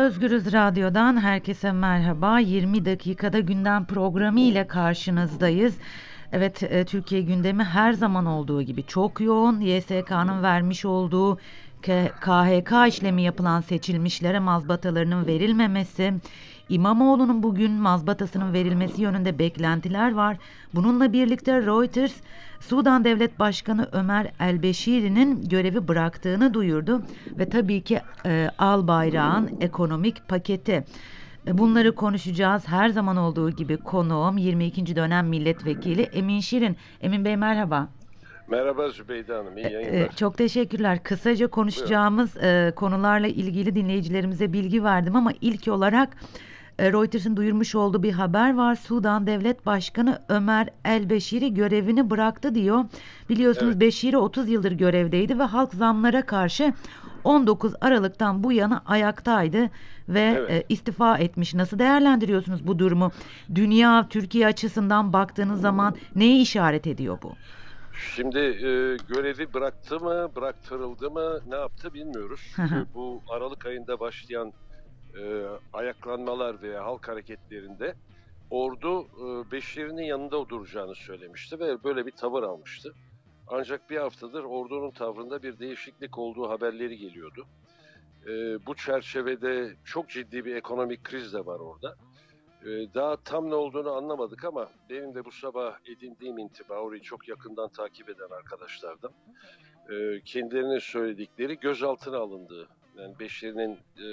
Özgürüz 0.00 0.52
Radyo'dan 0.52 1.20
herkese 1.20 1.72
merhaba. 1.72 2.38
20 2.38 2.84
dakikada 2.84 3.40
gündem 3.40 3.84
programı 3.84 4.40
ile 4.40 4.66
karşınızdayız. 4.66 5.74
Evet, 6.32 6.62
e, 6.62 6.84
Türkiye 6.84 7.20
gündemi 7.20 7.64
her 7.64 7.92
zaman 7.92 8.26
olduğu 8.26 8.62
gibi 8.62 8.86
çok 8.86 9.20
yoğun. 9.20 9.60
YSK'nın 9.60 10.42
vermiş 10.42 10.84
olduğu 10.84 11.38
KHK 12.20 12.72
işlemi 12.88 13.22
yapılan 13.22 13.60
seçilmişlere 13.60 14.38
mazbatalarının 14.38 15.26
verilmemesi, 15.26 16.14
İmamoğlu'nun 16.70 17.42
bugün 17.42 17.72
mazbatasının 17.72 18.52
verilmesi 18.52 19.02
yönünde 19.02 19.38
beklentiler 19.38 20.14
var. 20.14 20.36
Bununla 20.74 21.12
birlikte 21.12 21.62
Reuters, 21.62 22.12
Sudan 22.60 23.04
Devlet 23.04 23.38
Başkanı 23.38 23.88
Ömer 23.92 24.30
El-Beşiri'nin 24.40 25.48
görevi 25.48 25.88
bıraktığını 25.88 26.54
duyurdu 26.54 27.02
ve 27.38 27.48
tabii 27.48 27.80
ki 27.82 28.00
e, 28.26 28.50
Al 28.58 28.86
Bayrağın 28.88 29.50
ekonomik 29.60 30.28
paketi. 30.28 30.84
E, 31.46 31.58
Bunları 31.58 31.94
konuşacağız. 31.94 32.68
Her 32.68 32.88
zaman 32.88 33.16
olduğu 33.16 33.50
gibi 33.50 33.76
konuğum 33.76 34.38
22. 34.38 34.96
dönem 34.96 35.28
milletvekili 35.28 36.02
Emin 36.02 36.40
Şirin. 36.40 36.76
Emin 37.00 37.24
Bey 37.24 37.36
merhaba. 37.36 37.88
Merhaba 38.48 38.88
Zübeyde 38.88 39.32
Hanım, 39.34 39.56
iyi 39.58 39.66
E, 39.66 39.70
yayınlar. 39.72 40.16
Çok 40.16 40.38
teşekkürler. 40.38 41.02
Kısaca 41.02 41.46
konuşacağımız 41.48 42.36
e, 42.36 42.72
konularla 42.76 43.26
ilgili 43.26 43.74
dinleyicilerimize 43.74 44.52
bilgi 44.52 44.84
verdim 44.84 45.16
ama 45.16 45.32
ilk 45.40 45.68
olarak 45.68 46.08
e, 46.16 46.49
Reuters'ın 46.80 47.36
duyurmuş 47.36 47.74
olduğu 47.74 48.02
bir 48.02 48.12
haber 48.12 48.54
var. 48.54 48.74
Sudan 48.74 49.26
Devlet 49.26 49.66
Başkanı 49.66 50.22
Ömer 50.28 50.68
El-Beşiri 50.84 51.54
görevini 51.54 52.10
bıraktı 52.10 52.54
diyor. 52.54 52.84
Biliyorsunuz 53.28 53.72
Evet. 53.72 53.80
Beşiri 53.80 54.18
30 54.18 54.48
yıldır 54.48 54.72
görevdeydi 54.72 55.38
ve 55.38 55.42
halk 55.42 55.74
zamlara 55.74 56.26
karşı 56.26 56.72
19 57.24 57.74
Aralık'tan 57.80 58.44
bu 58.44 58.52
yana 58.52 58.82
ayaktaydı 58.86 59.70
ve 60.08 60.20
Evet. 60.20 60.50
e, 60.50 60.64
istifa 60.68 61.18
etmiş. 61.18 61.54
Nasıl 61.54 61.78
değerlendiriyorsunuz 61.78 62.66
bu 62.66 62.78
durumu? 62.78 63.10
Dünya, 63.54 64.06
Türkiye 64.10 64.46
açısından 64.46 65.12
baktığınız 65.12 65.60
zaman 65.60 65.94
neyi 66.14 66.42
işaret 66.42 66.86
ediyor 66.86 67.18
bu? 67.22 67.32
Şimdi 68.16 68.38
e, 68.38 68.96
görevi 69.08 69.54
bıraktı 69.54 70.00
mı, 70.00 70.28
bıraktırıldı 70.36 71.10
mı, 71.10 71.40
ne 71.48 71.56
yaptı 71.56 71.94
bilmiyoruz. 71.94 72.56
Bu 72.94 73.22
Aralık 73.28 73.66
ayında 73.66 74.00
başlayan 74.00 74.52
e, 75.18 75.46
ayaklanmalar 75.72 76.62
veya 76.62 76.84
halk 76.84 77.08
hareketlerinde 77.08 77.94
ordu 78.50 79.02
e, 79.02 79.50
Beşir'in 79.52 79.96
yanında 79.98 80.48
duracağını 80.48 80.94
söylemişti 80.94 81.58
ve 81.60 81.84
böyle 81.84 82.06
bir 82.06 82.12
tavır 82.12 82.42
almıştı. 82.42 82.94
Ancak 83.48 83.90
bir 83.90 83.96
haftadır 83.96 84.44
ordunun 84.44 84.90
tavrında 84.90 85.42
bir 85.42 85.58
değişiklik 85.58 86.18
olduğu 86.18 86.50
haberleri 86.50 86.98
geliyordu. 86.98 87.46
E, 88.26 88.30
bu 88.66 88.74
çerçevede 88.74 89.76
çok 89.84 90.08
ciddi 90.08 90.44
bir 90.44 90.56
ekonomik 90.56 91.04
kriz 91.04 91.32
de 91.32 91.46
var 91.46 91.60
orada. 91.60 91.96
Ee, 92.62 92.94
Daha 92.94 93.16
tam 93.16 93.50
ne 93.50 93.54
olduğunu 93.54 93.92
anlamadık 93.92 94.44
ama 94.44 94.68
benim 94.90 95.14
de 95.14 95.24
bu 95.24 95.30
sabah 95.32 95.78
edindiğim 95.86 96.38
intiba, 96.38 96.74
orayı 96.74 97.02
çok 97.02 97.28
yakından 97.28 97.68
takip 97.68 98.08
eden 98.08 98.30
arkadaşlardım. 98.30 99.12
Ee, 99.90 100.20
Kendilerinin 100.24 100.78
söyledikleri 100.78 101.58
gözaltına 101.58 102.16
alındığı, 102.16 102.68
yani 103.00 103.18
Beşir'in 103.18 103.78
e, 103.98 104.06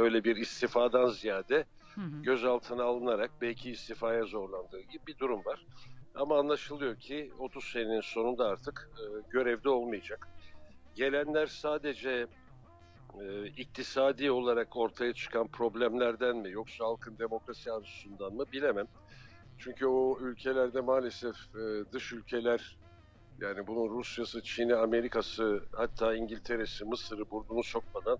öyle 0.00 0.24
bir 0.24 0.36
istifadan 0.36 1.08
ziyade 1.08 1.64
Hı 1.94 2.00
hı. 2.00 2.22
gözaltına 2.22 2.84
alınarak 2.84 3.30
belki 3.40 3.70
istifaya 3.70 4.24
zorlandığı 4.24 4.80
gibi 4.80 5.06
bir 5.06 5.18
durum 5.18 5.44
var. 5.44 5.66
Ama 6.14 6.38
anlaşılıyor 6.38 6.96
ki 6.96 7.32
30 7.38 7.64
senenin 7.64 8.00
sonunda 8.00 8.48
artık 8.48 8.90
e, 8.98 9.02
görevde 9.30 9.68
olmayacak. 9.68 10.28
Gelenler 10.94 11.46
sadece 11.46 12.26
e, 13.20 13.46
iktisadi 13.46 14.30
olarak 14.30 14.76
ortaya 14.76 15.12
çıkan 15.12 15.46
problemlerden 15.46 16.36
mi 16.36 16.50
yoksa 16.50 16.84
halkın 16.84 17.18
demokrasi 17.18 17.72
arzusundan 17.72 18.34
mı 18.34 18.44
bilemem. 18.52 18.86
Çünkü 19.58 19.86
o 19.86 20.18
ülkelerde 20.20 20.80
maalesef 20.80 21.34
e, 21.34 21.92
dış 21.92 22.12
ülkeler 22.12 22.76
yani 23.40 23.66
bunun 23.66 23.98
Rusya'sı, 23.98 24.42
Çin'i, 24.42 24.74
Amerika'sı 24.74 25.62
hatta 25.72 26.14
İngiltere'si, 26.14 26.84
Mısır'ı 26.84 27.30
burnunu 27.30 27.62
sokmadan 27.62 28.18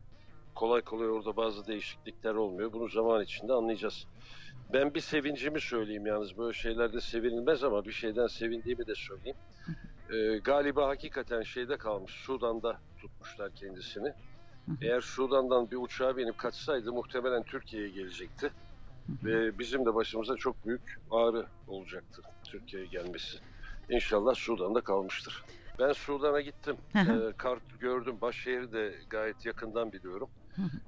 kolay 0.55 0.81
kolay 0.83 1.09
orada 1.09 1.37
bazı 1.37 1.67
değişiklikler 1.67 2.35
olmuyor. 2.35 2.73
Bunu 2.73 2.89
zaman 2.89 3.23
içinde 3.23 3.53
anlayacağız. 3.53 4.07
Ben 4.73 4.95
bir 4.95 5.01
sevincimi 5.01 5.61
söyleyeyim 5.61 6.07
yalnız 6.07 6.39
böyle 6.39 6.53
şeylerde 6.53 7.01
sevinilmez 7.01 7.65
ama 7.65 7.85
bir 7.85 7.93
şeyden 7.93 8.27
sevindiğimi 8.27 8.87
de 8.87 8.95
söyleyeyim. 8.95 9.37
E, 10.11 10.39
galiba 10.39 10.89
hakikaten 10.89 11.43
şeyde 11.43 11.77
kalmış, 11.77 12.13
Sudan'da 12.13 12.81
tutmuşlar 12.99 13.55
kendisini. 13.55 14.13
Eğer 14.83 15.01
Sudan'dan 15.01 15.71
bir 15.71 15.77
uçağa 15.77 16.17
binip 16.17 16.39
kaçsaydı 16.39 16.93
muhtemelen 16.93 17.43
Türkiye'ye 17.43 17.89
gelecekti. 17.89 18.53
Ve 19.25 19.59
bizim 19.59 19.87
de 19.87 19.95
başımıza 19.95 20.37
çok 20.37 20.67
büyük 20.67 20.97
ağrı 21.11 21.47
olacaktı 21.67 22.23
Türkiye'ye 22.45 22.89
gelmesi. 22.89 23.39
İnşallah 23.89 24.34
Sudan'da 24.34 24.81
kalmıştır. 24.81 25.45
Ben 25.78 25.93
Sudan'a 25.93 26.41
gittim. 26.41 26.77
Ee, 26.97 27.33
kart 27.37 27.81
gördüm. 27.81 28.17
Başşehir'i 28.21 28.72
de 28.72 28.95
gayet 29.11 29.47
yakından 29.47 29.93
biliyorum. 29.93 30.28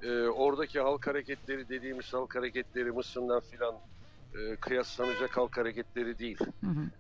Ee, 0.03 0.23
oradaki 0.23 0.81
halk 0.81 1.07
hareketleri 1.07 1.69
dediğimiz 1.69 2.13
halk 2.15 2.35
hareketleri 2.37 2.93
Mısır'dan 2.93 3.41
filan 3.41 3.75
e, 4.35 4.57
kıyaslanacak 4.57 5.37
halk 5.37 5.57
hareketleri 5.57 6.19
değil. 6.19 6.39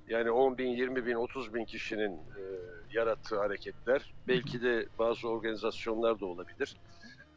Yani 0.08 0.30
10 0.30 0.58
bin, 0.58 0.68
20 0.68 1.06
bin, 1.06 1.14
30 1.14 1.54
bin 1.54 1.64
kişinin 1.64 2.12
e, 2.12 2.42
yarattığı 2.92 3.38
hareketler. 3.38 4.14
Belki 4.28 4.62
de 4.62 4.86
bazı 4.98 5.28
organizasyonlar 5.28 6.20
da 6.20 6.26
olabilir. 6.26 6.76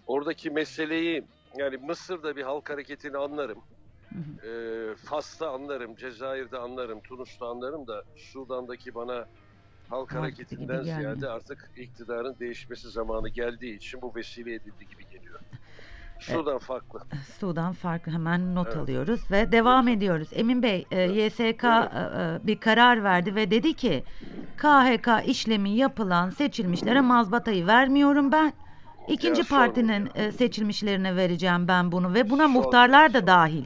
Oradaki 0.08 0.50
meseleyi 0.50 1.24
yani 1.58 1.78
Mısır'da 1.78 2.36
bir 2.36 2.44
halk 2.44 2.70
hareketini 2.70 3.18
anlarım. 3.18 3.59
Hı 4.14 4.40
E, 4.44 4.96
Fas'ta 4.96 5.50
anlarım, 5.52 5.96
Cezayir'de 5.96 6.58
anlarım, 6.58 7.02
Tunus'ta 7.02 7.46
anlarım 7.47 7.88
da 7.88 8.03
Sudan'daki 8.16 8.94
bana 8.96 9.25
halk 9.90 10.16
hareketinden 10.16 10.84
gelmiyor. 10.84 10.84
ziyade 10.84 11.30
artık 11.30 11.72
iktidarın 11.75 12.40
değişmesi 12.40 12.90
zamanı 12.90 13.30
geldiği 13.30 13.75
için 13.75 14.02
bu 14.02 14.16
vesile 14.16 14.53
edildi 14.56 14.88
gibi 14.88 15.08
geliyor. 15.08 15.40
Sudan 16.20 16.59
farklı. 16.59 17.00
Sudan 17.40 17.74
farkı 17.74 18.12
hemen 18.12 18.56
not 18.56 18.68
Evet. 18.68 18.75
alıyoruz 18.75 19.31
ve 19.31 19.52
devam 19.52 19.88
ediyoruz. 19.88 20.30
Emin 20.34 20.64
Bey, 20.64 20.88
e, 20.91 21.02
YSK 21.02 21.64
Buyurun. 21.64 21.90
e, 21.96 22.47
bir 22.47 22.59
karar 22.59 23.03
verdi 23.03 23.36
ve 23.36 23.52
dedi 23.52 23.76
ki 23.76 24.03
KHK 24.58 25.24
işlemi 25.26 25.70
yapılan 25.70 26.30
seçilmişlere 26.30 27.02
mazbatayı 27.02 27.68
vermiyorum 27.68 28.31
ben. 28.31 28.53
İkinci 29.08 29.41
Ya 29.41 29.47
partinin 29.47 30.06
ya. 30.06 30.12
e, 30.16 30.31
seçilmişlerine 30.31 31.16
vereceğim 31.16 31.68
ben 31.68 31.91
bunu 31.91 32.14
ve 32.14 32.30
buna 32.30 32.47
Sormayın, 32.47 32.47
muhtarlar 32.47 33.14
da 33.14 33.28
dahil. 33.28 33.66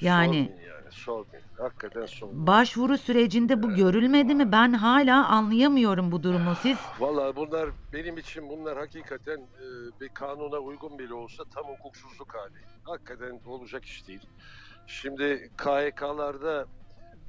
Yani 0.00 0.26
Sormayın 0.26 0.70
yani, 0.70 0.92
sormayın. 0.92 1.44
Hakikaten 1.58 2.06
sormayın. 2.06 2.46
başvuru 2.46 2.98
sürecinde 2.98 3.62
bu 3.62 3.74
görülmedi 3.74 4.34
mi? 4.34 4.52
Ben 4.52 4.72
hala 4.72 5.26
anlayamıyorum 5.28 6.12
bu 6.12 6.22
durumu. 6.22 6.54
Siz 6.54 6.78
Vallahi 6.98 7.36
bunlar 7.36 7.70
benim 7.92 8.18
için 8.18 8.48
bunlar 8.48 8.78
hakikaten 8.78 9.38
e, 9.38 10.00
bir 10.00 10.08
kanuna 10.08 10.58
uygun 10.58 10.98
bile 10.98 11.14
olsa 11.14 11.44
tam 11.54 11.64
hukuksuzluk 11.64 12.34
hali. 12.34 12.64
Hakikaten 12.84 13.40
olacak 13.46 13.84
iş 13.84 14.08
değil. 14.08 14.26
Şimdi 14.86 15.50
KHK'larda 15.56 16.66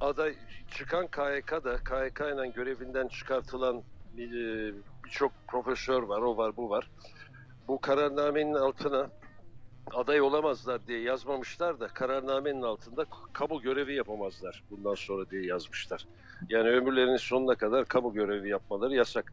aday 0.00 0.34
çıkan 0.70 1.06
KHK'da 1.06 1.76
KHK 1.76 2.20
ile 2.20 2.48
görevinden 2.54 3.08
çıkartılan 3.08 3.82
e, 4.18 4.24
birçok 5.04 5.32
profesör 5.48 6.02
var, 6.02 6.20
o 6.20 6.36
var, 6.36 6.56
bu 6.56 6.70
var. 6.70 6.90
Bu 7.68 7.80
kararnamenin 7.80 8.54
altına 8.54 9.10
aday 9.90 10.20
olamazlar 10.20 10.86
diye 10.86 11.00
yazmamışlar 11.00 11.80
da 11.80 11.88
kararnamenin 11.88 12.62
altında 12.62 13.06
kamu 13.32 13.60
görevi 13.60 13.94
yapamazlar 13.94 14.62
bundan 14.70 14.94
sonra 14.94 15.30
diye 15.30 15.46
yazmışlar. 15.46 16.06
Yani 16.48 16.68
ömürlerinin 16.68 17.16
sonuna 17.16 17.54
kadar 17.54 17.84
kamu 17.84 18.12
görevi 18.12 18.48
yapmaları 18.48 18.94
yasak. 18.94 19.32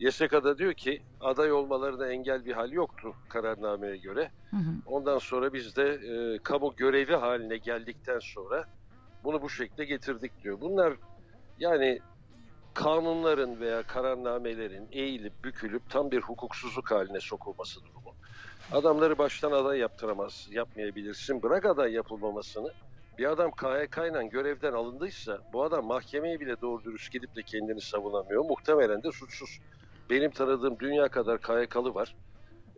YSK'da 0.00 0.58
diyor 0.58 0.74
ki 0.74 1.02
aday 1.20 1.52
olmalarına 1.52 2.06
engel 2.06 2.44
bir 2.44 2.52
hal 2.52 2.72
yoktu 2.72 3.14
kararnameye 3.28 3.96
göre. 3.96 4.30
Hı 4.50 4.56
hı. 4.56 4.70
Ondan 4.86 5.18
sonra 5.18 5.52
biz 5.52 5.76
de 5.76 5.84
e, 5.84 6.38
kamu 6.38 6.74
görevi 6.76 7.14
haline 7.14 7.56
geldikten 7.56 8.18
sonra 8.18 8.64
bunu 9.24 9.42
bu 9.42 9.50
şekilde 9.50 9.84
getirdik 9.84 10.42
diyor. 10.42 10.60
Bunlar 10.60 10.94
yani 11.58 12.00
kanunların 12.74 13.60
veya 13.60 13.82
kararnamelerin 13.82 14.88
eğilip 14.92 15.44
bükülüp 15.44 15.90
tam 15.90 16.10
bir 16.10 16.20
hukuksuzluk 16.20 16.90
haline 16.90 17.20
sokulması 17.20 17.80
durumu. 17.84 18.03
Adamları 18.72 19.18
baştan 19.18 19.52
aday 19.52 19.78
yaptıramaz, 19.78 20.48
yapmayabilirsin. 20.50 21.42
Bırak 21.42 21.66
aday 21.66 21.92
yapılmamasını. 21.92 22.72
Bir 23.18 23.30
adam 23.30 23.50
KHK 23.50 23.98
ile 23.98 24.26
görevden 24.26 24.72
alındıysa 24.72 25.38
bu 25.52 25.64
adam 25.64 25.86
mahkemeye 25.86 26.40
bile 26.40 26.60
doğru 26.60 26.84
dürüst 26.84 27.12
gidip 27.12 27.36
de 27.36 27.42
kendini 27.42 27.80
savunamıyor. 27.80 28.44
Muhtemelen 28.44 29.02
de 29.02 29.12
suçsuz. 29.12 29.58
Benim 30.10 30.30
tanıdığım 30.30 30.78
dünya 30.78 31.08
kadar 31.08 31.40
KHK'lı 31.40 31.94
var. 31.94 32.16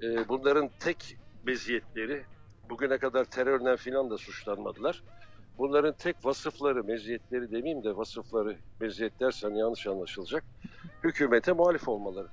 Ee, 0.02 0.28
bunların 0.28 0.70
tek 0.78 1.16
meziyetleri 1.44 2.24
bugüne 2.70 2.98
kadar 2.98 3.24
terörle 3.24 3.76
filan 3.76 4.10
da 4.10 4.18
suçlanmadılar. 4.18 5.02
Bunların 5.58 5.92
tek 5.92 6.24
vasıfları, 6.24 6.84
meziyetleri 6.84 7.50
demeyeyim 7.50 7.84
de 7.84 7.96
vasıfları, 7.96 8.56
meziyet 8.80 9.20
dersen 9.20 9.50
yanlış 9.50 9.86
anlaşılacak. 9.86 10.44
Hükümete 11.04 11.52
muhalif 11.52 11.88
olmaları. 11.88 12.28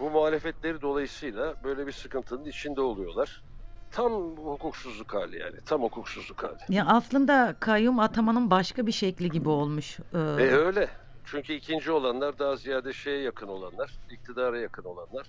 Bu 0.00 0.10
muhalefetleri 0.10 0.82
dolayısıyla 0.82 1.54
böyle 1.64 1.86
bir 1.86 1.92
sıkıntının 1.92 2.44
içinde 2.44 2.80
oluyorlar. 2.80 3.42
tam 3.90 4.12
hukuksuzluk 4.36 5.14
hali 5.14 5.38
yani. 5.38 5.56
Tam 5.66 5.82
hukuksuzluk 5.82 6.42
hali. 6.42 6.58
Ya 6.68 6.86
aslında 6.86 7.56
kayyum 7.60 7.98
atamanın 7.98 8.50
başka 8.50 8.86
bir 8.86 8.92
şekli 8.92 9.30
gibi 9.30 9.48
olmuş. 9.48 9.98
Ee, 10.14 10.18
E 10.18 10.50
öyle. 10.50 10.88
Çünkü 11.24 11.52
ikinci 11.52 11.90
olanlar 11.90 12.38
daha 12.38 12.56
ziyade 12.56 12.92
şeye 12.92 13.20
yakın 13.20 13.48
olanlar, 13.48 13.98
iktidara 14.10 14.58
yakın 14.60 14.84
olanlar. 14.84 15.26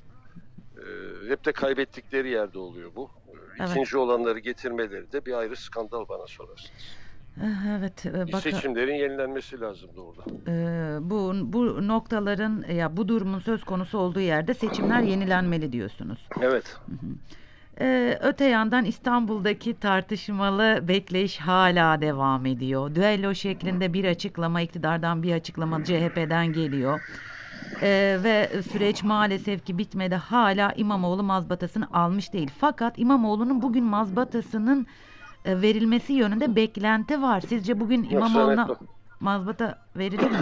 E, 0.77 0.83
hep 1.29 1.45
de 1.45 1.51
kaybettikleri 1.51 2.29
yerde 2.29 2.59
oluyor 2.59 2.91
bu. 2.95 3.09
E, 3.27 3.31
Evet. 3.59 3.69
İkinci 3.69 3.97
olanları 3.97 4.39
getirmeleri 4.39 5.12
de 5.12 5.25
bir 5.25 5.33
ayrı 5.33 5.56
skandal 5.56 6.06
bana 6.09 6.27
sorarsınız. 6.27 6.71
Evet, 7.69 8.05
e, 8.05 8.09
baka- 8.31 8.41
Seçimlerin 8.41 8.93
yenilenmesi 8.95 9.59
lazımdı 9.59 10.01
orada. 10.01 10.21
e, 10.47 10.53
bu 11.09 11.33
bu 11.53 11.87
noktaların 11.87 12.63
ya 12.73 12.97
bu 12.97 13.07
durumun 13.07 13.39
söz 13.39 13.63
konusu 13.63 13.97
olduğu 13.97 14.19
yerde 14.19 14.53
seçimler 14.53 15.01
yenilenmeli 15.01 15.71
diyorsunuz. 15.71 16.19
Evet. 16.41 16.77
Ee, 17.81 18.17
öte 18.21 18.45
yandan 18.45 18.85
İstanbul'daki 18.85 19.79
tartışmalı 19.79 20.79
bekleyiş 20.87 21.37
hala 21.37 22.01
devam 22.01 22.45
ediyor. 22.45 22.95
Düello 22.95 23.33
şeklinde 23.33 23.93
bir 23.93 24.05
açıklama 24.05 24.61
iktidardan 24.61 25.23
bir 25.23 25.33
açıklama 25.33 25.83
CHP'den 25.83 26.53
geliyor. 26.53 26.99
Ee, 27.81 28.17
ve 28.23 28.61
süreç 28.71 29.03
maalesef 29.03 29.65
ki 29.65 29.77
bitmedi. 29.77 30.15
Hala 30.15 30.73
İmamoğlu 30.75 31.23
mazbatasını 31.23 31.87
almış 31.93 32.33
değil. 32.33 32.51
Fakat 32.59 32.99
İmamoğlu'nun 32.99 33.61
bugün 33.61 33.83
mazbatasının 33.83 34.81
e, 34.81 35.10
verilmesi 35.45 36.13
yönünde 36.13 36.55
beklenti 36.55 37.21
var. 37.21 37.41
Sizce 37.41 37.79
bugün 37.79 38.03
Yok, 38.03 38.11
İmamoğlu'na 38.13 38.55
zannetmem. 38.55 38.88
mazbata 39.19 39.77
verilir 39.97 40.31
mi? 40.31 40.38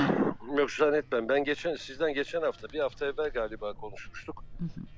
Yok 0.58 0.72
zannetmem. 0.72 1.30
Ben 1.30 1.44
geçen 1.44 1.76
sizden 1.76 2.14
geçen 2.14 2.42
hafta 2.42 2.68
bir 2.74 2.80
hafta 2.80 3.06
evvel 3.06 3.30
galiba 3.30 3.74
konuşmuştuk. 3.74 4.44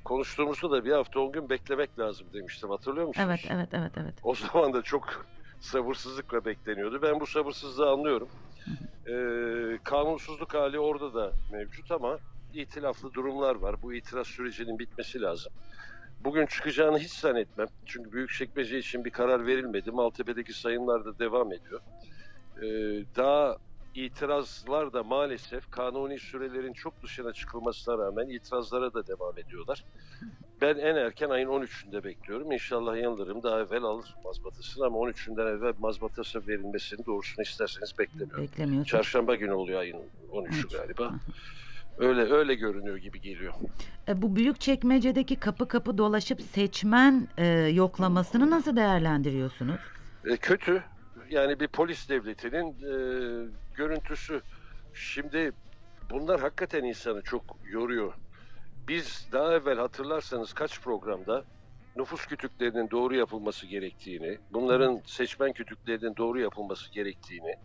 Konuştuğumuzda 0.06 0.72
da 0.72 0.86
bir 0.86 0.92
hafta 0.92 1.20
on 1.20 1.32
gün 1.32 1.50
beklemek 1.50 2.00
lazım 2.00 2.28
demiştim. 2.34 2.70
Hatırlıyor 2.70 3.08
musunuz? 3.08 3.28
Evet, 3.30 3.40
evet, 3.50 3.70
evet, 3.74 3.92
evet. 3.98 4.14
O 4.24 4.36
zaman 4.36 4.74
da 4.74 4.82
çok 4.82 5.26
sabırsızlıkla 5.60 6.46
bekleniyordu. 6.46 7.02
Ben 7.02 7.20
bu 7.20 7.28
sabırsızlığı 7.28 7.90
anlıyorum. 7.90 8.28
Ee, 9.08 9.80
kanunsuzluk 9.84 10.54
hali 10.54 10.80
orada 10.80 11.14
da 11.14 11.32
mevcut 11.52 11.92
ama 11.92 12.18
itilaflı 12.54 13.14
durumlar 13.14 13.56
var. 13.56 13.76
Bu 13.82 13.94
itiraz 13.94 14.28
sürecinin 14.28 14.80
bitmesi 14.80 15.22
lazım. 15.22 15.52
Bugün 16.24 16.46
çıkacağını 16.46 17.00
hiç 17.00 17.12
zannetmem. 17.12 17.68
Çünkü 17.86 18.12
Büyükçekmece 18.12 18.78
için 18.80 19.06
bir 19.06 19.10
karar 19.10 19.46
verilmedi. 19.46 19.92
Maltepe'deki 19.92 20.54
sayımlar 20.54 21.06
da 21.06 21.20
devam 21.20 21.54
ediyor. 21.54 21.82
Ee, 22.58 22.66
daha 23.16 23.58
itirazlar 23.96 24.94
da 24.94 25.04
maalesef 25.04 25.72
kanuni 25.72 26.20
sürelerin 26.20 26.74
çok 26.74 27.04
dışına 27.04 27.34
çıkılmasına 27.34 27.98
rağmen 27.98 28.30
itirazlara 28.30 28.94
da 28.94 29.08
devam 29.08 29.38
ediyorlar. 29.38 29.86
Ben 30.62 30.76
en 30.78 30.96
erken 30.96 31.30
ayın 31.30 31.48
13'ünde 31.48 32.04
bekliyorum. 32.04 32.52
İnşallah 32.52 32.98
yanılırım. 32.98 33.44
Daha 33.44 33.60
evvel 33.60 33.84
alır 33.84 34.16
mazbatasını 34.26 34.86
ama 34.86 34.98
13'ünden 34.98 35.58
evvel 35.58 35.74
mazbatası 35.80 36.48
verilmesini 36.48 37.06
doğrusunu 37.06 37.44
isterseniz 37.44 37.94
beklemiyorum. 38.00 38.44
Beklemiyorsun. 38.44 38.90
Çarşamba 38.92 39.36
günü 39.36 39.54
oluyor 39.54 39.80
ayın 39.80 39.98
13'ü 40.32 40.66
Üç. 40.66 40.72
galiba. 40.72 41.14
Öyle 41.98 42.22
öyle 42.34 42.56
görünüyor 42.56 42.98
gibi 42.98 43.22
geliyor. 43.22 43.54
E, 44.08 44.22
Bu 44.22 44.36
büyük 44.36 44.62
çekmecedeki 44.62 45.40
kapı 45.40 45.68
kapı 45.68 45.98
dolaşıp 45.98 46.42
seçmen 46.42 47.28
e, 47.38 47.46
yoklamasını 47.74 48.50
nasıl 48.50 48.76
değerlendiriyorsunuz? 48.76 49.80
E, 50.26 50.38
kötü. 50.38 50.84
Yani 51.30 51.60
bir 51.60 51.68
polis 51.68 52.10
devletinin 52.10 52.68
e, 52.68 52.94
görüntüsü. 53.78 54.42
Şimdi 54.94 55.52
bunlar 56.12 56.40
hakikaten 56.42 56.84
insanı 56.84 57.22
çok 57.22 57.44
yoruyor. 57.64 58.14
Biz 58.90 59.30
daha 59.32 59.54
evvel 59.54 59.78
hatırlarsanız 59.78 60.54
kaç 60.54 60.82
programda 60.82 61.46
nüfus 61.96 62.26
kütüklerinin 62.26 62.90
doğru 62.92 63.16
yapılması 63.16 63.68
gerektiğini, 63.68 64.38
bunların 64.52 65.02
seçmen 65.06 65.54
kütüklerinin 65.54 66.16
doğru 66.18 66.40
yapılması 66.40 66.92
gerektiğini, 66.92 67.56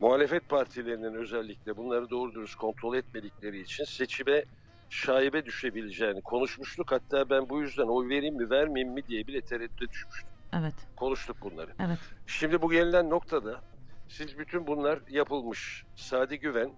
muhalefet 0.00 0.48
partilerinin 0.48 1.14
özellikle 1.14 1.76
bunları 1.76 2.10
doğru 2.10 2.34
dürüst 2.34 2.54
kontrol 2.54 2.96
etmedikleri 2.96 3.60
için 3.60 3.84
seçime 3.84 4.44
şaibe 4.90 5.44
düşebileceğini 5.46 6.20
konuşmuştuk. 6.22 6.92
Hatta 6.92 7.30
ben 7.30 7.48
bu 7.48 7.60
yüzden 7.62 7.86
oy 7.86 8.08
vereyim 8.08 8.36
mi 8.36 8.50
vermeyeyim 8.50 8.94
mi 8.94 9.06
diye 9.06 9.26
bile 9.26 9.40
tereddüte 9.40 9.88
düşmüştüm. 9.88 10.28
Evet, 10.52 10.74
Konuştuk 10.96 11.36
bunları. 11.42 11.70
evet. 11.80 11.98
Şimdi 12.26 12.62
bu 12.62 12.70
gelinen 12.70 13.10
noktada 13.10 13.60
siz 14.08 14.38
bütün 14.38 14.66
bunlar 14.66 14.98
yapılmış. 15.08 15.84
Sadi 15.96 16.38
Güven 16.38 16.72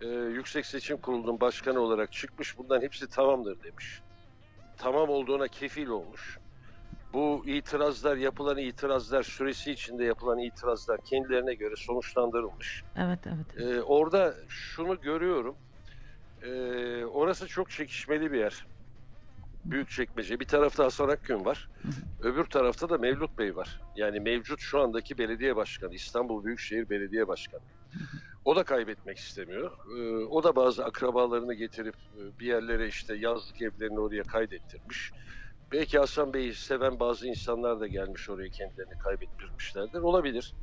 e, 0.00 0.06
Yüksek 0.08 0.66
Seçim 0.66 0.96
Kurulu'nun 0.96 1.40
başkanı 1.40 1.80
olarak 1.80 2.12
çıkmış. 2.12 2.58
Bunların 2.58 2.82
hepsi 2.82 3.08
tamamdır 3.08 3.62
demiş. 3.62 4.00
Tamam 4.76 5.08
olduğuna 5.08 5.48
kefil 5.48 5.86
olmuş. 5.86 6.38
Bu 7.12 7.42
itirazlar, 7.46 8.16
yapılan 8.16 8.58
itirazlar, 8.58 9.22
süresi 9.22 9.72
içinde 9.72 10.04
yapılan 10.04 10.38
itirazlar 10.38 11.00
kendilerine 11.04 11.54
göre 11.54 11.74
sonuçlandırılmış. 11.76 12.82
Evet, 12.96 13.18
evet. 13.26 13.46
Ee, 13.60 13.82
orada 13.82 14.34
şunu 14.48 15.00
görüyorum. 15.00 15.56
Ee, 16.42 17.04
orası 17.04 17.46
çok 17.46 17.70
çekişmeli 17.70 18.32
bir 18.32 18.38
yer. 18.38 18.66
Büyükçekmece. 19.64 20.40
Bir 20.40 20.44
tarafta 20.44 20.84
Hasan 20.84 21.08
Akgün 21.08 21.44
var. 21.44 21.68
Öbür 22.20 22.44
tarafta 22.44 22.88
da 22.88 22.98
Mevlüt 22.98 23.38
Bey 23.38 23.56
var. 23.56 23.80
Yani 23.96 24.20
mevcut 24.20 24.60
şu 24.60 24.80
andaki 24.80 25.18
belediye 25.18 25.56
başkanı. 25.56 25.94
İstanbul 25.94 26.44
Büyükşehir 26.44 26.88
Belediye 26.88 27.28
Başkanı. 27.28 27.60
O 28.44 28.56
da 28.56 28.62
kaybetmek 28.64 29.18
istemiyor. 29.18 29.70
Ee, 29.96 30.24
o 30.24 30.42
da 30.42 30.56
bazı 30.56 30.84
akrabalarını 30.84 31.54
getirip 31.54 31.94
e, 31.94 32.38
bir 32.38 32.46
yerlere 32.46 32.86
işte 32.86 33.14
yazlık 33.16 33.62
evlerini 33.62 34.00
oraya 34.00 34.22
kaydettirmiş. 34.22 35.12
Belki 35.72 35.98
Hasan 35.98 36.34
Bey'i 36.34 36.54
seven 36.54 37.00
bazı 37.00 37.26
insanlar 37.28 37.80
da 37.80 37.86
gelmiş 37.86 38.30
oraya 38.30 38.48
kendilerini 38.48 38.98
kaybettirmişlerdir. 38.98 40.00
Olabilir. 40.00 40.54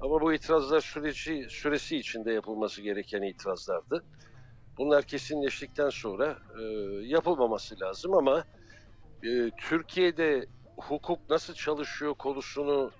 Ama 0.00 0.20
bu 0.20 0.32
itirazlar 0.32 0.80
süreci 0.80 1.46
süresi 1.50 1.96
içinde 1.96 2.32
yapılması 2.32 2.82
gereken 2.82 3.22
itirazlardı. 3.22 4.04
Bunlar 4.78 5.02
kesinleştikten 5.02 5.90
sonra 5.90 6.38
e, 6.60 6.62
yapılmaması 7.06 7.80
lazım 7.80 8.14
ama 8.14 8.44
e, 9.22 9.50
Türkiye'de 9.50 10.46
hukuk 10.76 11.30
nasıl 11.30 11.54
çalışıyor 11.54 12.14
konusunu 12.14 12.90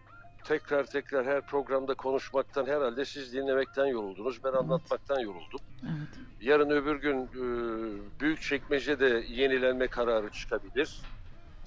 tekrar 0.44 0.86
tekrar 0.86 1.26
her 1.26 1.40
programda 1.40 1.94
konuşmaktan 1.94 2.66
herhalde 2.66 3.04
siz 3.04 3.32
dinlemekten 3.32 3.86
yoruldunuz. 3.86 4.44
Ben 4.44 4.52
anlatmaktan 4.52 5.20
yoruldum. 5.20 5.60
evet. 5.82 6.08
Yarın 6.40 6.70
öbür 6.70 6.96
gün 6.96 7.24
e, 7.24 7.40
Büyükçekmece'de 8.20 9.24
yenilenme 9.28 9.86
kararı 9.86 10.30
çıkabilir. 10.30 11.00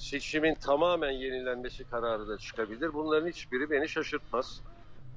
Seçimin 0.01 0.55
tamamen 0.55 1.11
yenilenmesi 1.11 1.83
kararı 1.83 2.27
da 2.27 2.37
çıkabilir. 2.37 2.93
Bunların 2.93 3.27
hiçbiri 3.27 3.69
beni 3.69 3.89
şaşırtmaz. 3.89 4.61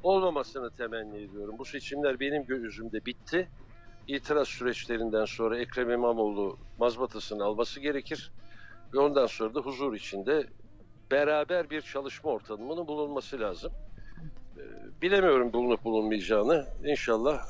Olmamasını 0.03 0.71
temenni 0.71 1.23
ediyorum. 1.23 1.55
Bu 1.59 1.65
seçimler 1.65 2.21
benim 2.21 2.47
gözümde 2.47 3.07
bitti. 3.07 3.49
İtiraz 4.07 4.49
süreçlerinden 4.49 5.25
sonra 5.25 5.59
Ekrem 5.59 5.91
İmamoğlu 5.91 6.59
mazbatasını 6.79 7.45
alması 7.45 7.81
gerekir. 7.81 8.33
Ve 8.95 8.99
ondan 8.99 9.27
sonra 9.27 9.55
da 9.55 9.61
huzur 9.61 9.95
içinde 9.95 10.47
beraber 11.11 11.71
bir 11.71 11.83
çalışma 11.83 12.31
ortamının 12.31 12.87
bulunması 12.87 13.41
lazım. 13.41 13.73
Ee, 14.59 14.63
Bilemiyorum 15.03 15.53
bulunup 15.53 15.85
bulunmayacağını. 15.85 16.67
İnşallah 16.85 17.47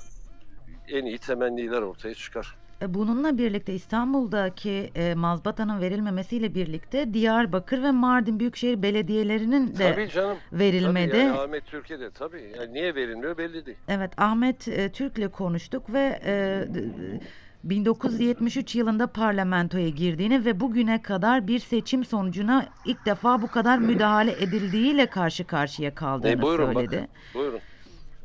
en 0.89 1.05
iyi 1.05 1.19
temenniler 1.19 1.83
ortaya 1.83 2.15
çıkar. 2.15 2.64
E, 2.83 2.95
Bununla 2.95 3.39
birlikte 3.39 3.75
İstanbul'daki 3.75 4.91
e, 4.95 5.15
mazbatanın 5.15 5.81
verilmemesiyle 5.81 6.55
birlikte 6.55 7.15
Diyarbakır 7.15 7.83
ve 7.83 7.91
Mardin 7.91 8.41
Büyükşehir 8.41 8.83
Belediyelerinin 8.83 9.79
de 9.79 9.93
Tabii 9.93 10.09
canım. 10.09 10.39
verilmedi. 10.53 11.11
Tabii 11.11 11.19
yani 11.21 11.33
Ahmet 11.39 11.67
Türkiye'de 11.67 12.11
tabii. 12.11 12.53
Yani 12.59 12.73
niye 12.73 12.95
verilmiyor 12.95 13.39
belli 13.39 13.67
değil. 13.67 13.79
Evet, 13.89 14.13
Ahmet 14.17 14.69
e, 14.69 14.93
Türk'le 14.93 15.33
konuştuk 15.33 15.93
ve 15.93 16.21
e, 16.25 16.33
d- 16.75 16.75
d- 16.75 17.21
1973 17.65 18.75
yılında 18.75 19.07
parlamentoya 19.13 19.89
girdiğini 19.89 20.45
ve 20.45 20.61
bugüne 20.61 21.03
kadar 21.03 21.47
bir 21.49 21.59
seçim 21.59 22.05
sonucuna 22.05 22.67
ilk 22.85 23.07
defa 23.07 23.43
bu 23.43 23.51
kadar 23.51 23.79
müdahale 23.79 24.43
edildiğiyle 24.43 25.07
karşı 25.11 25.47
karşıya 25.47 25.95
kaldığını 25.95 26.31
E, 26.33 26.43
buyurun 26.43 26.65
söyledi. 26.65 26.95
bakın. 26.97 27.09
Buyurun. 27.35 27.63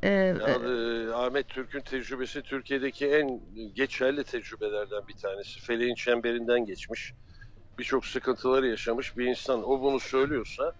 E, 0.03 0.09
Ya, 0.09 0.35
e, 0.47 0.51
e, 0.51 1.13
Ahmet 1.13 1.47
Türk'ün 1.47 1.81
tecrübesi 1.81 2.41
Türkiye'deki 2.41 3.07
en 3.07 3.41
geçerli 3.75 4.23
tecrübelerden 4.23 5.07
bir 5.07 5.13
tanesi. 5.13 5.59
Feleğin 5.61 5.95
çemberinden 5.95 6.65
geçmiş. 6.65 7.13
Birçok 7.79 8.05
sıkıntıları 8.05 8.67
yaşamış 8.67 9.17
bir 9.17 9.25
insan. 9.25 9.63
O 9.63 9.81
bunu 9.81 9.99
söylüyorsa 9.99 10.73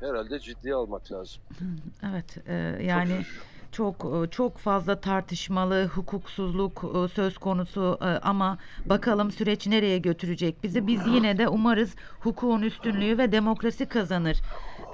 herhalde 0.00 0.40
ciddiye 0.40 0.74
almak 0.74 1.12
lazım. 1.12 1.42
evet, 2.12 2.36
e, 2.48 2.72
Çok 2.76 2.84
yani 2.88 3.12
üzücü. 3.12 3.40
çok 3.72 4.04
e, 4.26 4.30
çok 4.30 4.58
fazla 4.58 5.00
tartışmalı 5.00 5.86
hukuksuzluk 5.86 6.84
söz 7.14 7.38
konusu 7.38 7.98
ama 8.22 8.58
bakalım 8.86 9.30
süreç 9.30 9.66
nereye 9.66 9.98
götürecek 9.98 10.62
bizi. 10.62 10.86
Biz 10.86 11.06
yine 11.06 11.38
de 11.38 11.48
umarız 11.48 11.96
hukukun 12.20 12.62
üstünlüğü 12.62 13.18
ve 13.18 13.32
demokrasi 13.32 13.86
kazanır 13.86 14.42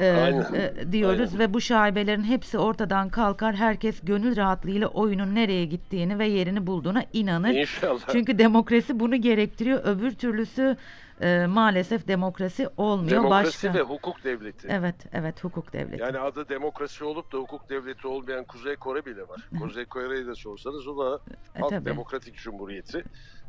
e, 0.01 0.11
Aynen. 0.11 0.55
e, 0.55 0.93
diyoruz 0.93 1.21
Aynen. 1.21 1.39
ve 1.39 1.55
bu 1.55 1.61
şaibelerin 1.61 2.23
hepsi 2.25 2.59
ortadan 2.59 3.09
kalkar. 3.09 3.55
Herkes 3.55 4.01
gönül 4.03 4.37
rahatlığıyla 4.37 4.89
oyunun 4.89 5.35
nereye 5.35 5.65
gittiğini 5.65 6.19
ve 6.19 6.27
yerini 6.27 6.67
bulduğuna 6.67 7.05
inanır. 7.13 7.55
İnşallah. 7.55 8.01
Çünkü 8.13 8.39
demokrasi 8.39 9.01
bunu 9.01 9.17
gerektiriyor. 9.17 9.85
Öbür 9.85 10.11
türlüsü 10.11 10.77
e, 11.21 11.47
maalesef 11.47 12.09
demokrasi 12.09 12.69
olmuyor. 12.77 13.11
Demokrasi 13.11 13.67
Başka. 13.69 13.79
ve 13.79 13.83
hukuk 13.83 14.25
devleti. 14.25 14.69
Evet, 14.71 14.95
evet 15.13 15.45
hukuk 15.45 15.73
devleti. 15.73 16.03
Yani 16.03 16.19
adı 16.19 16.49
demokrasi 16.49 17.05
olup 17.05 17.33
da 17.33 17.39
hukuk 17.39 17.71
devleti 17.71 18.09
olmayan 18.09 18.45
Kuzey 18.45 18.77
Kore 18.77 19.05
bile 19.05 19.23
var. 19.23 19.49
Kuzey 19.63 19.85
Kore'yi 19.85 20.27
de 20.27 20.35
sorsanız 20.35 20.89
o 20.89 20.99
da 20.99 21.21
E, 21.57 21.61
Halk 21.61 21.71
tabii. 21.71 21.85
Demokratik 21.85 22.37
Cumhuriyeti. 22.37 23.05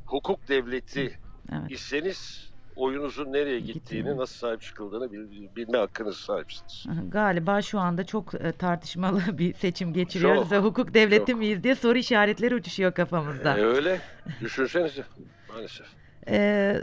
Hukuk 0.06 0.48
devleti 0.48 1.20
Evet. 1.51 1.72
iseniz 1.72 2.51
oyunuzun 2.77 3.34
nereye 3.34 3.60
Gittiğini. 3.60 4.17
nasıl 4.17 4.36
sahip 4.36 4.62
çıkıldığını 4.62 5.12
bil- 5.12 5.55
bilme 5.55 5.77
hakkınız 5.77 6.17
sahipsiniz. 6.17 6.86
Galiba 7.10 7.62
şu 7.62 7.79
anda 7.79 8.05
çok 8.05 8.34
e, 8.34 8.51
tartışmalı 8.51 9.22
bir 9.38 9.53
seçim 9.53 9.93
geçiriyoruz 9.93 10.50
Çok, 10.50 10.63
hukuk 10.63 10.93
devleti 10.93 11.31
çok. 11.31 11.39
miyiz 11.39 11.63
diye 11.63 11.75
soru 11.75 11.98
işaretleri 11.98 12.55
uçuşuyor 12.55 12.91
kafamızda. 12.91 13.57
E, 13.57 13.62
öyle. 13.62 14.01
Düşünsenize. 14.41 15.03
Maalesef. 15.50 15.86
Ee, 16.29 16.77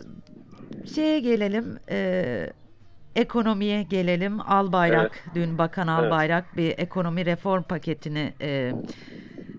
şeye 0.95 1.21
gelelim, 1.21 1.79
e, 1.91 2.51
ekonomiye 3.17 3.83
gelelim. 3.83 4.41
Albayrak, 4.41 5.25
dün 5.35 5.59
Bakan 5.59 5.89
Evet. 5.89 5.99
Albayrak 6.13 6.57
bir 6.57 6.75
ekonomi 6.79 7.27
reform 7.27 7.63
paketini 7.63 8.33
e, 8.41 8.73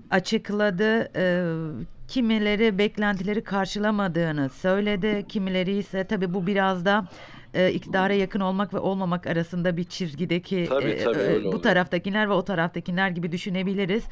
açıkladı. 0.10 1.12
E, 1.16 1.44
kimileri 2.08 2.78
beklentileri 2.78 3.44
karşılamadığını 3.44 4.50
söyledi, 4.50 5.26
kimileri 5.28 5.78
ise 5.78 6.08
tabii 6.08 6.34
bu 6.34 6.48
biraz 6.48 6.86
da 6.86 7.06
e, 7.54 7.72
iktidara 7.72 8.14
yakın 8.14 8.40
olmak 8.40 8.74
ve 8.74 8.80
olmamak 8.80 9.28
arasında 9.28 9.78
bir 9.78 9.84
çizgideki 9.84 10.66
Tabii, 10.70 10.90
e, 10.90 11.04
tabii, 11.04 11.18
e, 11.18 11.22
öyle 11.22 11.52
bu 11.52 11.62
taraftakiler 11.62 12.30
ve 12.30 12.34
o 12.34 12.44
taraftakiler 12.46 13.10
gibi 13.10 13.32
düşünebiliriz. 13.32 14.04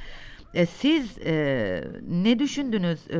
E, 0.53 0.65
siz 0.65 1.17
e, 1.17 1.83
ne 2.01 2.39
düşündünüz 2.39 3.07
e, 3.12 3.17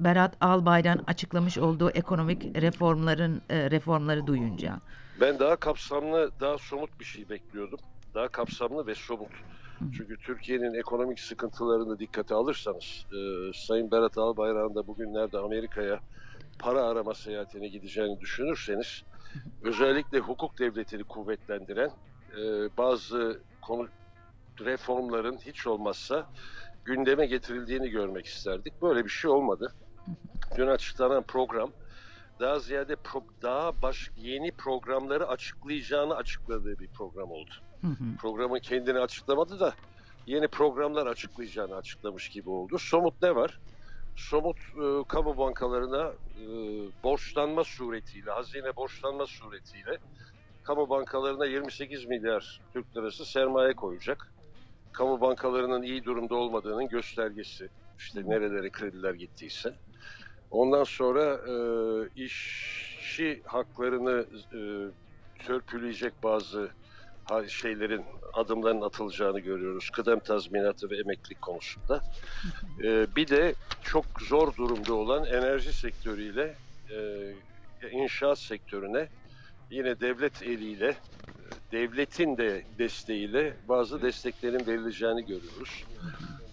Berat 0.00 0.36
Albayrak'ın 0.40 1.04
açıklamış 1.06 1.58
olduğu 1.58 1.90
ekonomik 1.90 2.62
reformların 2.62 3.42
e, 3.50 3.70
reformları 3.70 4.26
duyunca? 4.26 4.80
Ben 5.20 5.38
daha 5.38 5.56
kapsamlı, 5.56 6.30
daha 6.40 6.58
somut 6.58 7.00
bir 7.00 7.04
şey 7.04 7.28
bekliyordum. 7.28 7.78
Daha 8.14 8.28
kapsamlı 8.28 8.86
ve 8.86 8.94
somut. 8.94 9.30
Çünkü 9.96 10.16
Türkiye'nin 10.16 10.74
ekonomik 10.74 11.20
sıkıntılarını 11.20 11.98
dikkate 11.98 12.34
alırsanız, 12.34 13.06
e, 13.12 13.18
Sayın 13.54 13.90
Berat 13.90 14.18
Albayrak'ın 14.18 14.74
da 14.74 14.86
bugünlerde 14.86 15.38
Amerika'ya 15.38 16.00
para 16.58 16.82
arama 16.84 17.14
seyahatine 17.14 17.68
gideceğini 17.68 18.20
düşünürseniz, 18.20 19.02
özellikle 19.62 20.18
hukuk 20.18 20.58
devletini 20.58 21.04
kuvvetlendiren 21.04 21.90
e, 22.36 22.42
bazı 22.78 23.40
konu 23.62 23.88
reformların 24.60 25.38
hiç 25.38 25.66
olmazsa 25.66 26.30
gündeme 26.84 27.26
getirildiğini 27.26 27.90
görmek 27.90 28.26
isterdik. 28.26 28.82
Böyle 28.82 29.04
bir 29.04 29.10
şey 29.10 29.30
olmadı. 29.30 29.74
Dün 30.56 30.66
açıklanan 30.66 31.22
program 31.22 31.70
daha 32.40 32.58
ziyade 32.58 32.92
pro- 32.92 33.42
daha 33.42 33.82
baş 33.82 34.10
yeni 34.16 34.52
programları 34.52 35.28
açıklayacağını 35.28 36.16
açıkladığı 36.16 36.78
bir 36.78 36.88
program 36.88 37.30
oldu. 37.30 37.50
Programın 38.18 38.58
kendini 38.58 38.98
açıklamadı 38.98 39.60
da 39.60 39.74
yeni 40.26 40.48
programlar 40.48 41.06
açıklayacağını 41.06 41.76
açıklamış 41.76 42.28
gibi 42.28 42.50
oldu. 42.50 42.78
Somut 42.78 43.22
ne 43.22 43.34
var? 43.34 43.60
Somut 44.16 44.56
e, 44.56 45.08
kamu 45.08 45.38
bankalarına 45.38 46.12
e, 46.40 46.44
borçlanma 47.04 47.64
suretiyle, 47.64 48.30
hazine 48.30 48.76
borçlanma 48.76 49.26
suretiyle 49.26 49.98
kamu 50.62 50.90
bankalarına 50.90 51.46
28 51.46 52.04
milyar 52.04 52.60
Türk 52.72 52.96
lirası 52.96 53.24
sermaye 53.24 53.72
koyacak. 53.72 54.32
Kamu 54.92 55.20
bankalarının 55.20 55.82
iyi 55.82 56.04
durumda 56.04 56.34
olmadığının 56.34 56.88
göstergesi. 56.88 57.68
İşte 57.98 58.22
nerelere 58.26 58.70
krediler 58.70 59.14
gittiyse. 59.14 59.74
Ondan 60.50 60.84
sonra 60.84 61.34
e, 61.34 61.54
işçi 62.16 63.42
haklarını 63.44 64.26
e, 64.54 64.60
törpüleyecek 65.44 66.12
bazı 66.22 66.70
şeylerin 67.48 68.04
adımların 68.32 68.80
atılacağını 68.80 69.40
görüyoruz. 69.40 69.90
Kıdem 69.90 70.20
tazminatı 70.20 70.90
ve 70.90 70.96
emeklilik 70.96 71.42
konusunda. 71.42 72.00
E, 72.84 73.06
bir 73.16 73.28
de 73.28 73.54
çok 73.82 74.04
zor 74.20 74.56
durumda 74.56 74.94
olan 74.94 75.24
enerji 75.24 75.72
sektörüyle 75.72 76.54
e, 77.82 77.90
inşaat 77.90 78.38
sektörüne 78.38 79.08
yine 79.70 80.00
devlet 80.00 80.42
eliyle 80.42 80.96
devletin 81.72 82.36
de 82.36 82.64
desteğiyle 82.78 83.56
bazı 83.68 84.02
desteklerin 84.02 84.66
verileceğini 84.66 85.20
görüyoruz. 85.20 85.84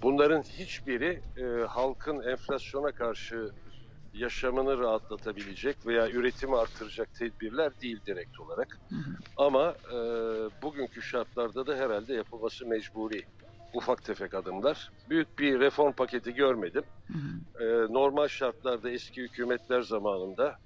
Bunların 0.02 0.42
hiçbiri 0.42 1.22
e, 1.38 1.66
halkın 1.68 2.22
enflasyona 2.22 2.92
karşı 2.92 3.52
yaşamını 4.14 4.78
rahatlatabilecek 4.78 5.86
veya 5.86 6.10
üretimi 6.10 6.58
artıracak 6.58 7.14
tedbirler 7.14 7.80
değil 7.82 8.00
direkt 8.06 8.40
olarak. 8.40 8.80
Ama 9.38 9.76
e, 9.92 9.96
bugünkü 10.64 11.02
şartlarda 11.02 11.68
da 11.68 11.76
herhalde 11.76 12.14
yapılması 12.14 12.66
mecburi 12.66 13.24
ufak 13.74 14.04
tefek 14.04 14.34
adımlar. 14.34 14.90
Büyük 15.10 15.40
bir 15.40 15.60
reform 15.60 15.92
paketi 15.92 16.34
görmedim. 16.34 16.84
Hı 17.08 17.14
hı. 17.14 17.64
E, 17.64 17.94
normal 17.94 18.28
şartlarda 18.28 18.90
eski 18.90 19.22
hükümetler 19.22 19.82
zamanında 19.82 20.58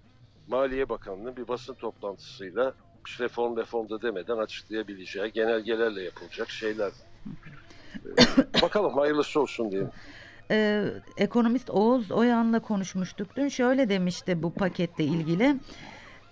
Maliye 0.47 0.89
Bakanı'nın 0.89 1.35
bir 1.37 1.47
basın 1.47 1.73
toplantısıyla 1.73 2.73
"Biz 3.07 3.19
reform 3.19 3.57
reformda 3.57 4.01
demeden 4.01 4.37
açıklayabileceği 4.37 5.31
genelgelerle 5.31 6.03
yapılacak 6.03 6.49
şeyler. 6.49 6.91
E, 8.05 8.61
bakalım 8.61 8.93
hayırlısı 8.93 9.41
olsun 9.41 9.71
diyelim. 9.71 9.91
Ee, 10.51 10.85
ekonomist 11.17 11.69
Oğuz 11.69 12.11
Oyan'la 12.11 12.59
konuşmuştuk 12.59 13.35
dün. 13.35 13.47
Şöyle 13.47 13.89
demişti 13.89 14.43
bu 14.43 14.53
paketle 14.53 15.03
ilgili. 15.03 15.55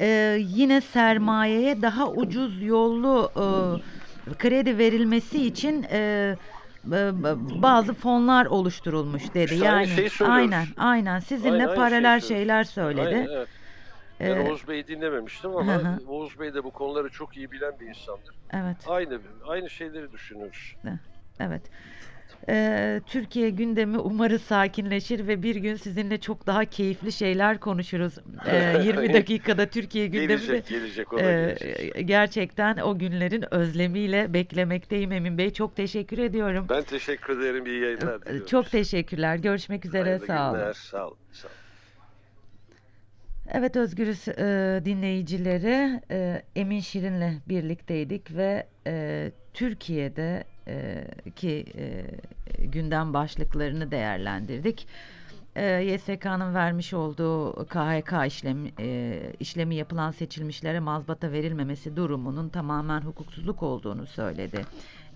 Ee, 0.01 0.37
yine 0.41 0.81
sermayeye 0.81 1.81
daha 1.81 2.11
ucuz 2.11 2.63
yollu 2.63 3.31
e, 3.35 4.33
kredi 4.33 4.77
verilmesi 4.77 5.45
için 5.45 5.85
e, 5.91 5.97
e, 5.97 7.11
bazı 7.61 7.93
fonlar 7.93 8.45
oluşturulmuş 8.45 9.33
dedi. 9.33 9.53
İşte 9.53 9.65
yani 9.65 9.87
söylüyoruz. 9.87 10.21
aynen 10.21 10.67
aynen 10.77 11.19
sizinle 11.19 11.67
aynı 11.67 11.75
paralel 11.75 12.19
söylüyoruz. 12.19 12.27
şeyler 12.27 12.63
söyledi. 12.63 13.15
Aynen, 13.15 13.29
evet. 13.29 13.49
Ben 14.19 14.35
Ee, 14.45 14.49
Oğuz 14.49 14.67
Bey'i 14.67 14.87
dinlememiştim 14.87 15.55
ama 15.55 15.73
hı. 15.73 15.99
Oğuz 16.07 16.39
Bey 16.39 16.53
de 16.53 16.63
bu 16.63 16.71
konuları 16.71 17.09
çok 17.09 17.37
iyi 17.37 17.51
bilen 17.51 17.79
bir 17.79 17.87
insandır. 17.87 18.35
evet. 18.53 18.77
Aynı 18.87 19.19
aynı 19.47 19.69
şeyleri 19.69 20.11
düşünüyoruz. 20.11 20.75
Evet. 21.39 21.61
Ee, 22.49 23.01
Türkiye 23.05 23.49
gündemi 23.49 23.97
umarız 23.97 24.41
sakinleşir 24.41 25.27
ve 25.27 25.43
bir 25.43 25.55
gün 25.55 25.75
sizinle 25.75 26.17
çok 26.19 26.47
daha 26.47 26.65
keyifli 26.65 27.11
şeyler 27.11 27.59
konuşuruz. 27.59 28.13
Ee, 28.47 28.73
20 28.83 29.13
dakikada 29.13 29.65
Türkiye 29.65 30.07
gündemi 30.07 30.29
de 30.29 30.35
Gelecek, 30.45 30.67
gelecek 30.67 31.07
Ee, 31.13 31.17
gelecek. 31.59 32.07
gerçekten 32.07 32.77
o 32.77 32.97
günlerin 32.99 33.53
özlemiyle 33.53 34.33
beklemekteyim 34.33 35.11
Emin 35.11 35.37
Bey. 35.37 35.53
Çok 35.53 35.75
teşekkür 35.75 36.17
ediyorum. 36.17 36.65
Ben 36.69 36.83
teşekkür 36.83 37.39
ederim. 37.39 37.65
İyi 37.65 37.81
yayınlar 37.81 38.21
diliyorum. 38.25 38.45
Çok 38.45 38.71
teşekkürler. 38.71 39.35
Görüşmek 39.35 39.85
üzere. 39.85 40.03
Hayırlı 40.03 40.25
Sağ 40.25 40.49
olun. 40.49 40.59
günler, 40.59 40.73
Sağ 40.73 41.07
olun. 41.07 41.17
Sağ 41.31 41.47
olun. 41.47 41.55
Evet 43.53 43.75
Özgürüz 43.75 44.27
e, 44.27 44.81
dinleyicileri 44.85 46.01
e, 46.11 46.41
Emin 46.55 46.79
Şirin'le 46.79 47.41
birlikteydik 47.49 48.35
ve 48.35 48.67
e, 48.87 49.31
Türkiye'de 49.53 50.43
e, 50.69 51.05
ki 51.35 51.65
e, 51.77 52.05
gündem 52.65 53.13
başlıklarını 53.13 53.91
değerlendirdik. 53.91 54.87
E, 55.55 55.65
YSK'nın 55.65 56.53
vermiş 56.53 56.93
olduğu 56.93 57.65
KHK 57.65 58.27
işlemi, 58.27 58.71
e, 58.79 59.19
işlemi 59.39 59.75
yapılan 59.75 60.11
seçilmişlere 60.11 60.79
mazbata 60.79 61.31
verilmemesi 61.31 61.95
durumunun 61.95 62.49
tamamen 62.49 63.01
hukuksuzluk 63.01 63.63
olduğunu 63.63 64.07
söyledi. 64.07 64.65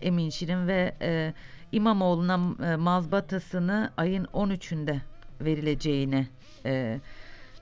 Emin 0.02 0.30
Şirin 0.30 0.68
ve 0.68 0.96
e, 1.02 1.34
İmamoğlu'na 1.72 2.40
e, 2.72 2.76
mazbatasını 2.76 3.92
ayın 3.98 4.26
13'ünde 4.26 4.98
verileceğini 5.42 6.28
e, 6.66 7.00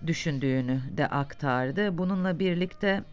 düşündüğünü 0.08 0.82
de 0.98 1.08
aktardı. 1.08 1.98
Bununla 1.98 2.40
birlikte 2.40 3.04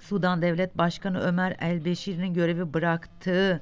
Sudan 0.00 0.42
Devlet 0.42 0.78
Başkanı 0.78 1.20
Ömer 1.20 1.56
El-Beşir'in 1.60 2.34
görevi 2.34 2.74
bıraktığı 2.74 3.60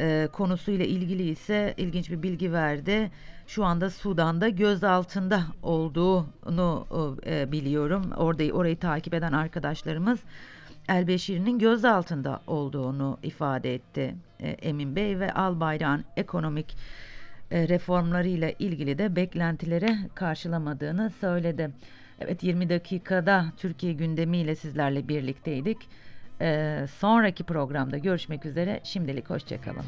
e, 0.00 0.28
konusuyla 0.32 0.84
ilgili 0.84 1.22
ise 1.30 1.74
ilginç 1.76 2.10
bir 2.10 2.22
bilgi 2.22 2.52
verdi. 2.52 3.10
Şu 3.46 3.64
anda 3.64 3.90
Sudan'da 3.90 4.48
gözaltında 4.48 5.42
olduğunu 5.62 6.86
e, 7.26 7.52
biliyorum. 7.52 8.10
Orayı, 8.16 8.52
orayı 8.52 8.76
takip 8.76 9.14
eden 9.14 9.32
arkadaşlarımız 9.32 10.20
El-Beşir'in 10.88 11.58
gözaltında 11.58 12.40
olduğunu 12.46 13.18
ifade 13.22 13.74
etti 13.74 14.14
e, 14.40 14.48
Emin 14.48 14.96
Bey 14.96 15.20
ve 15.20 15.32
Albayrak'ın 15.32 16.04
ekonomik 16.16 16.76
e, 17.50 17.68
reformlarıyla 17.68 18.50
ilgili 18.58 18.98
de 18.98 19.16
beklentilere 19.16 19.98
karşılamadığını 20.14 21.10
söyledi. 21.20 21.70
Evet 22.20 22.42
20 22.42 22.68
dakikada 22.68 23.44
Türkiye 23.56 23.92
gündemiyle 23.92 24.56
sizlerle 24.56 25.08
birlikteydik. 25.08 25.78
E, 26.42 26.86
sonraki 26.98 27.44
programda 27.44 27.98
görüşmek 27.98 28.46
üzere. 28.46 28.80
Şimdilik 28.84 29.30
hoşçakalın. 29.30 29.84